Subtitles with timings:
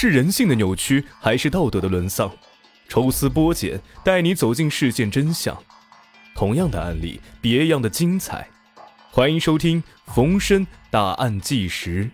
[0.00, 2.30] 是人性的扭曲，还是道德的沦丧？
[2.88, 5.60] 抽丝剥茧，带你走进事件真相。
[6.36, 8.48] 同样的案例，别样的精彩。
[9.10, 12.08] 欢迎收听冯生大案纪实。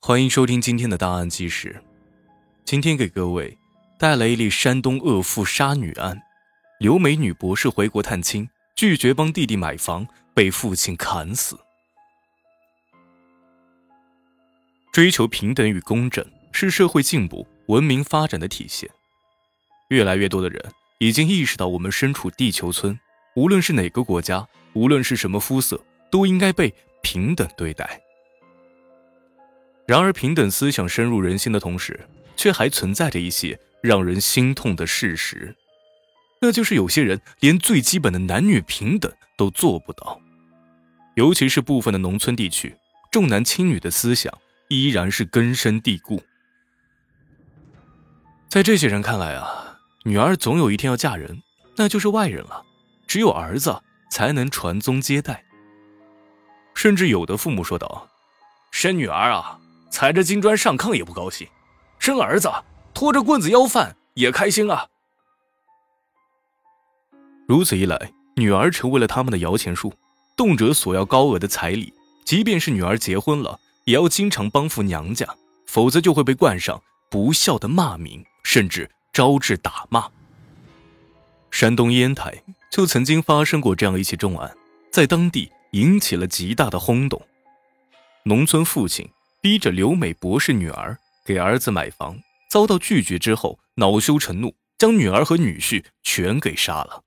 [0.00, 1.82] 欢迎收听今天的大案纪实。
[2.64, 3.58] 今天给各位
[3.98, 6.16] 带来一例山东恶妇杀女案。
[6.78, 11.58] 留美女博士回国探亲，拒绝帮弟弟买房，被父亲砍死。
[14.92, 16.22] 追求平等与公正
[16.52, 18.90] 是社会进步、文明发展的体现。
[19.88, 20.62] 越来越多的人
[20.98, 22.98] 已经意识到，我们身处地球村，
[23.34, 28.02] 无论是哪个国家，无论是什么肤色，都应该被平等对待。
[29.86, 35.56] 然而，平等思想深入人心的同时，却还存在着一些让人心痛的事实，
[36.42, 40.20] 那就是有些人连最基本的男女平等都做不到。
[41.14, 42.76] 尤其是部分的农村地区，
[43.10, 44.30] 重男轻女的思想。
[44.72, 46.22] 依然是根深蒂固。
[48.48, 51.42] 在这些人看来啊，女儿总有一天要嫁人，
[51.76, 52.64] 那就是外人了。
[53.06, 55.44] 只有儿子才能传宗接代。
[56.74, 58.08] 甚至有的父母说道
[58.72, 59.58] ：“生女儿啊，
[59.90, 61.46] 踩着金砖上炕也不高兴；
[61.98, 62.50] 生儿子，
[62.94, 64.86] 拖着棍子要饭也开心啊。”
[67.46, 69.92] 如此一来，女儿成为了他们的摇钱树，
[70.34, 71.92] 动辄索要高额的彩礼。
[72.24, 73.58] 即便是女儿结婚了。
[73.84, 75.26] 也要经常帮扶娘家，
[75.66, 80.10] 否则就会被冠上不孝的骂名，甚至招致打骂。
[81.50, 84.56] 山东烟台就曾经发生过这样一起重案，
[84.90, 87.20] 在当地引起了极大的轰动。
[88.24, 89.08] 农村父亲
[89.40, 97.02] 逼着留美博士女儿给儿子买房，遭到拒绝之后，恼羞成怒，将女儿和女婿全给杀了。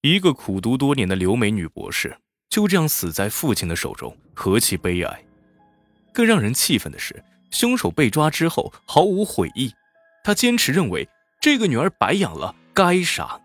[0.00, 2.18] 一个苦读多年的留美女博士。
[2.52, 5.24] 就这样死在父亲的手中，何其悲哀！
[6.12, 9.72] 更让人气愤的是，凶手被抓之后毫无悔意，
[10.22, 11.08] 他坚持认为
[11.40, 13.40] 这个女儿白养了，该杀。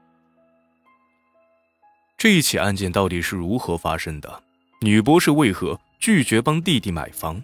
[2.17, 4.43] 这一起案件到底是如何发生的？
[4.81, 7.41] 女博士为何拒绝帮弟弟买房？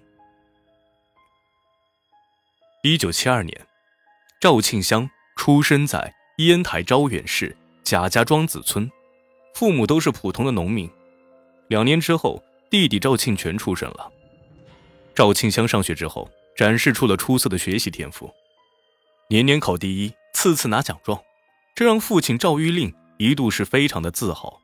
[2.81, 3.65] 一九七二年，
[4.41, 7.55] 赵庆香出生在烟台招远市
[7.85, 8.91] 贾家庄子村，
[9.55, 10.91] 父母都是普通的农民。
[11.73, 12.39] 两年之后，
[12.69, 14.11] 弟弟赵庆全出生了。
[15.15, 18.31] 赵庆香上学之后，展示出了出色的学习天赋，
[19.27, 21.19] 年年考第一，次次拿奖状，
[21.73, 24.61] 这让父亲赵玉令一度是非常的自豪。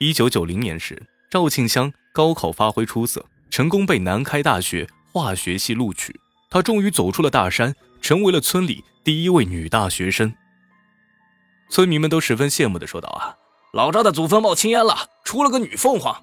[0.00, 6.14] 一九九零年时，赵庆香高考发挥出色，成功被南开大学化学系录取，
[6.50, 10.34] 她终于走出了大山，成为了村里第一位女大学生。
[11.70, 13.34] 村民们都十分羡慕的说道：“啊。”
[13.72, 16.22] 老赵的祖坟冒青烟了，出了个女凤凰。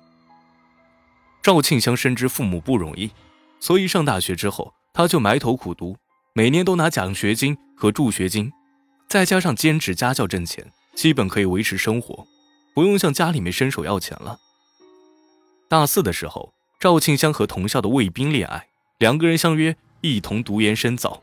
[1.44, 3.12] 赵庆香深知父母不容易，
[3.60, 5.96] 所以上大学之后，他就埋头苦读，
[6.34, 8.52] 每年都拿奖学金和助学金，
[9.08, 12.26] 再加上兼职家教挣钱，基本可以维持生活，
[12.74, 14.40] 不用向家里面伸手要钱了。
[15.70, 18.68] 大四的时候，赵庆香和同校的卫兵恋爱，
[18.98, 21.22] 两个人相约一同读研深造。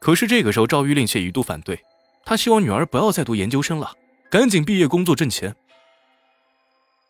[0.00, 1.78] 可是这个时候，赵玉令却一度反对，
[2.24, 3.92] 他希望女儿不要再读研究生了。
[4.30, 5.56] 赶紧毕业工作挣钱。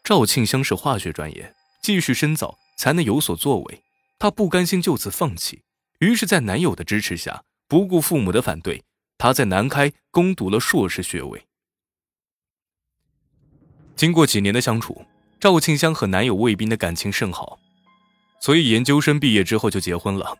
[0.04, 1.52] 赵庆香是化学专业，
[1.82, 3.82] 继续深造才能有所作为。
[4.20, 5.62] 她不甘心就此放弃，
[5.98, 8.84] 于是，在男友的支持下，不顾父母的反对，
[9.18, 11.44] 她在南开攻读了硕士学位。
[13.96, 15.04] 经过几年的相处，
[15.40, 17.58] 赵庆香和男友卫兵的感情甚好，
[18.40, 20.36] 所以研究生毕业之后就结婚了。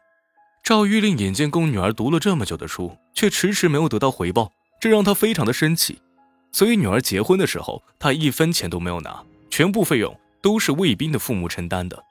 [0.63, 6.01] 赵玉令眼见供女儿读了这么久的书，却迟迟没有得到回报，这让他非常的生气。
[6.51, 12.03] 所以女儿结婚的时候，他一分钱都没有拿，全部费用都是卫兵的父母承担的。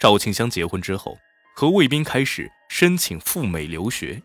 [0.00, 1.16] 赵庆香结婚之后，
[1.54, 4.20] 和卫兵开始申请赴美留学。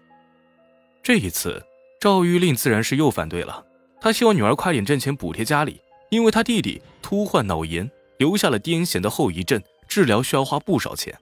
[1.03, 1.63] 这一次，
[1.99, 3.65] 赵玉令自然是又反对了，
[4.01, 11.17] 他希望女儿快点挣钱补贴家里，因为他弟弟突患脑炎，留下了癫痫的后遗症，治疗需要花不少钱。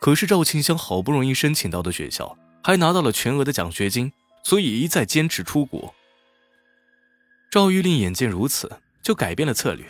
[0.00, 4.12] 可是赵庆香好不容易申请到的学校，还拿到了全额的奖学金。
[4.46, 5.92] 所以一再坚持出国。
[7.50, 8.70] 赵玉令眼见如此，
[9.02, 9.84] 就改变了策略。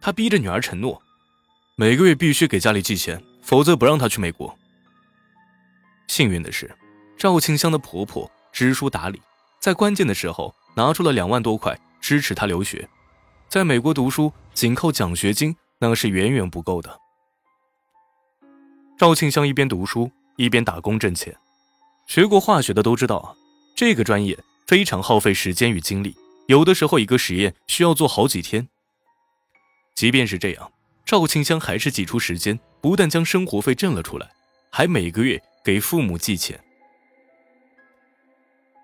[0.00, 1.02] 他逼着女儿承诺，
[1.74, 4.56] 每个月必须给家里寄钱，否则不让她去美国。
[6.06, 6.72] 幸运的是，
[7.18, 9.20] 赵庆香的婆婆知书达理，
[9.58, 12.88] 在关键的时候拿出了两万多块支持她留学。
[13.48, 16.96] 在美国读书，仅靠奖学金那是远远不够的。
[18.96, 21.36] 赵庆香一边读书一边打工挣钱。
[22.06, 23.36] 学过化学的都知道。
[23.80, 26.14] 这个专业非常耗费时间与精力，
[26.48, 28.68] 有的时候一个实验需要做好几天。
[29.94, 30.70] 即便是这样，
[31.06, 34.30] 赵庆香还是挤出时间，不但将生活费挣了出来，
[34.70, 36.62] 还每个月给父母寄钱。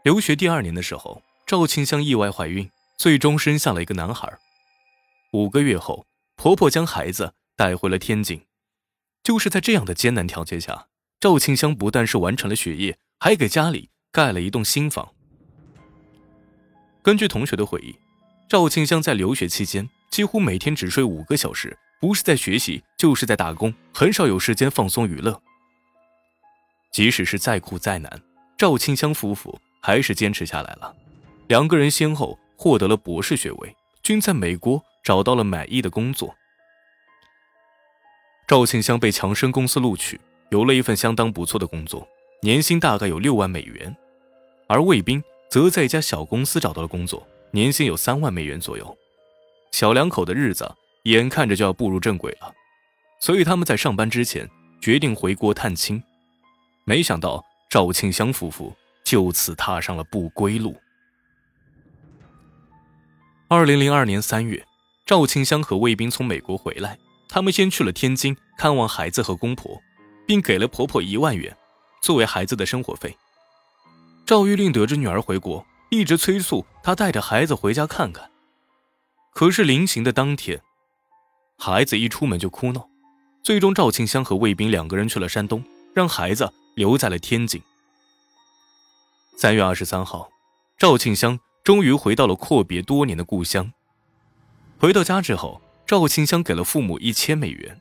[0.03, 4.33] 留学第二年的时候，赵庆香意外怀孕，最终生下了一个男孩。
[5.33, 6.07] 五个月后，
[6.37, 8.41] 婆婆将孩子带回了天津。
[9.23, 10.87] 就是在这样的艰难条件下，
[11.21, 15.07] 赵庆香不但是完成了学业，还给家里盖了一栋新房。
[17.03, 17.95] 根据同学的回忆，
[18.49, 25.39] 赵庆香在留学期间几乎每天只睡五个小时，不是在学习，就是在打工，很少有时间放松娱乐。
[26.91, 28.23] 即使是再苦再难，
[28.57, 30.97] 赵庆香夫妇还是坚持下来了。
[31.49, 36.35] 两个人先后获得了博士学位，均在美国找到了满意的工作。
[38.49, 42.09] 赵庆香被强生公司录取，有了一份相当不错的工作，
[42.41, 43.95] 年薪大概有六万美元；
[44.67, 48.97] 而魏斌则在一家小公司找到了工作，年薪有三万美元左右。
[49.73, 50.71] 小两口的日子
[51.05, 52.53] 眼看着就要步入正轨了，
[53.21, 54.49] 所以他们在上班之前
[54.81, 56.03] 决定回国探亲。
[56.85, 58.75] 没想到赵庆香夫妇
[59.05, 60.77] 就此踏上了不归路。
[63.49, 64.65] 二零零二年三月，
[65.05, 66.99] 赵庆香和魏斌从美国回来。
[67.29, 69.81] 他们先去了天津看望孩子和公婆，
[70.27, 71.55] 并给了婆婆一万元，
[72.01, 73.17] 作为孩子的生活费。
[74.27, 78.29] 赵玉令得知女儿回国，一直催促她带着孩子回家看看。
[79.33, 80.61] 可是临行的当天，
[81.57, 82.89] 孩子一出门就哭闹，
[83.45, 85.63] 最终赵庆香和卫兵两个人去了山东，
[85.95, 87.63] 让孩子留在了天津。
[89.37, 90.29] 三月二十三号，
[90.77, 93.73] 赵庆香终于回到了阔别多年的故乡。
[94.79, 95.63] 回到家之后。
[95.87, 97.81] 赵庆香给了父母一千美元。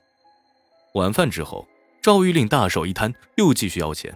[0.94, 1.68] 晚饭之后，
[2.04, 4.16] 赵玉令大手一摊，又继续要钱。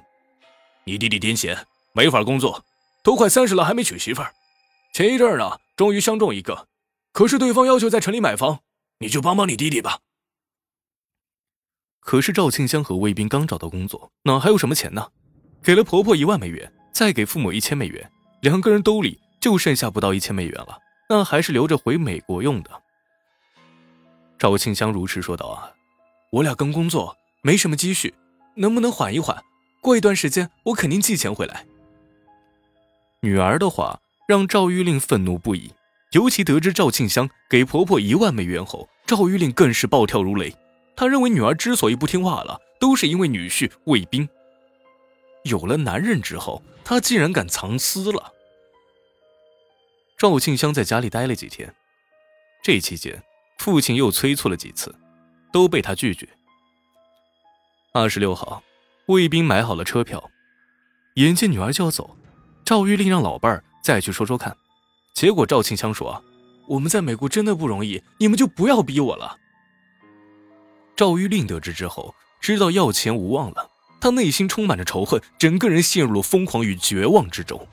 [0.83, 1.57] 你弟弟丁贤
[1.99, 2.63] 没法工作，
[3.03, 4.33] 都快三十了还没娶媳妇儿。
[4.93, 6.69] 前一阵儿呢，终于相中一个，
[7.11, 8.59] 可是对方要求在城里买房，
[8.99, 9.99] 你就帮帮你弟弟吧。
[11.99, 15.09] 可是赵庆香和魏斌刚找到工作，哪还有什么钱呢？
[15.61, 18.09] 给了婆婆一万美元，再给父母一千美元，
[18.43, 20.79] 两个人兜里就剩下不到一千美元了，
[21.09, 22.71] 那还是留着回美国用的。
[24.37, 25.73] 赵庆香如实说道：“啊，
[26.31, 28.15] 我俩刚工作，没什么积蓄，
[28.55, 29.43] 能不能缓一缓？
[29.81, 31.65] 过一段时间，我肯定寄钱回来。”
[33.21, 35.73] 女儿的话让赵玉令愤怒不已，
[36.11, 40.55] 尤其得知赵庆香给婆婆一万美元后，赵玉令更是暴跳如雷。
[40.95, 44.27] 他认为女儿之所以不听话了，都是因为女婿卫兵。
[45.43, 48.33] 有了男人之后，他竟然敢藏私了。
[50.17, 51.73] 赵庆香在家里待了几天，
[52.63, 53.23] 这期间。
[53.57, 54.95] 父亲又催促了几次，
[55.51, 56.25] 都被他拒绝。
[57.91, 58.63] 二十六号，
[59.07, 60.31] 卫兵买好了车票，
[61.15, 62.15] 眼见女儿就要走，
[62.69, 64.55] 赵玉令让老伴儿再去说说看。
[65.15, 66.23] 结果赵庆香说
[66.69, 69.35] ：“我们在美国真的不容易，你们就不要逼我了。”
[70.95, 73.67] 赵玉令得知之后，知道要钱无望了，
[73.99, 77.67] 他内心充满着仇恨，整个人陷入了疯狂与绝望之中。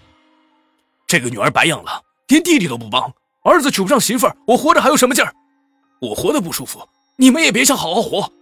[1.06, 3.12] 这个女儿白养了，连弟弟都不帮，
[3.44, 5.30] 儿子娶不上媳妇儿，我活着还有什么劲儿？
[6.00, 8.32] 我活得不舒服，你们也别想好好活。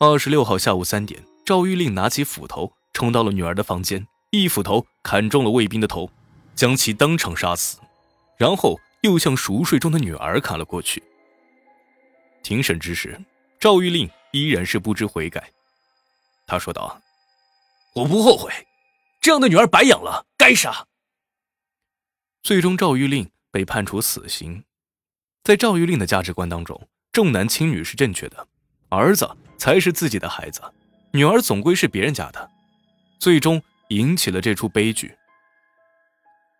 [0.00, 4.04] 二十六号下午三点，赵玉令拿起斧头冲到了女儿的房间，
[4.42, 6.10] 一斧头砍中了卫兵的头，
[6.54, 7.78] 将其当场杀死，
[8.36, 11.02] 然后又向熟睡中的女儿砍了过去。
[12.42, 13.18] 庭审之时，
[13.60, 15.50] 赵玉令依然是不知悔改，
[16.46, 17.00] 他说道
[17.94, 18.52] ：“我不后悔，
[19.20, 20.86] 这样的女儿白养了，该杀。”
[22.42, 24.64] 最终，赵玉令被判处死刑。
[25.42, 28.46] 在赵玉令的价值观当中，重男轻女是正确的，
[28.88, 30.60] 儿子才是自己的孩子，
[31.12, 32.50] 女儿总归是别人家的，
[33.18, 35.14] 最终引起了这出悲剧。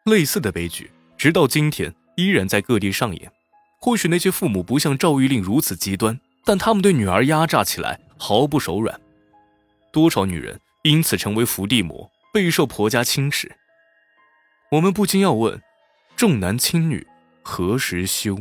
[0.05, 3.33] 类似的悲剧直到今天依然在各地上演。
[3.81, 8.99] 或许那些父母不像赵玉令如此极端，但他们对女儿压榨起来毫不手软，
[9.93, 13.55] 多少女人因此成为伏地魔，备受婆家轻视。
[14.71, 15.61] 我们不禁要问：
[16.17, 17.07] 重男轻女
[17.43, 18.39] 何时休？